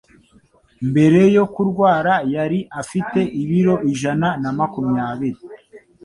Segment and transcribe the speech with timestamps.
[0.89, 5.41] mbere yo kurwara yari afite ibiro ijana na makumyabiri